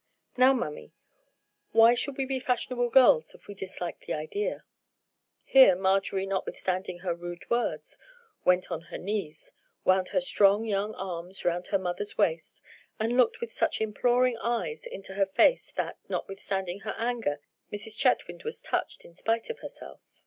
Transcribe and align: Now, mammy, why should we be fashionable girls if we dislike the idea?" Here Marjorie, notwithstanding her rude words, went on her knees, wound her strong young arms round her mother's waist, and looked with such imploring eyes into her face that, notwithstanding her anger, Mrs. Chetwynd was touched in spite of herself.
Now, 0.35 0.51
mammy, 0.55 0.93
why 1.73 1.93
should 1.93 2.17
we 2.17 2.25
be 2.25 2.39
fashionable 2.39 2.89
girls 2.89 3.35
if 3.35 3.45
we 3.47 3.53
dislike 3.53 3.99
the 3.99 4.13
idea?" 4.15 4.63
Here 5.43 5.75
Marjorie, 5.75 6.25
notwithstanding 6.25 7.01
her 7.01 7.13
rude 7.13 7.47
words, 7.51 7.99
went 8.43 8.71
on 8.71 8.81
her 8.89 8.97
knees, 8.97 9.51
wound 9.85 10.07
her 10.07 10.19
strong 10.19 10.65
young 10.65 10.95
arms 10.95 11.45
round 11.45 11.67
her 11.67 11.77
mother's 11.77 12.17
waist, 12.17 12.63
and 12.99 13.15
looked 13.15 13.41
with 13.41 13.53
such 13.53 13.79
imploring 13.79 14.37
eyes 14.39 14.87
into 14.87 15.13
her 15.13 15.27
face 15.27 15.71
that, 15.75 15.99
notwithstanding 16.09 16.79
her 16.79 16.95
anger, 16.97 17.39
Mrs. 17.71 17.95
Chetwynd 17.95 18.41
was 18.43 18.59
touched 18.59 19.05
in 19.05 19.13
spite 19.13 19.51
of 19.51 19.59
herself. 19.59 20.01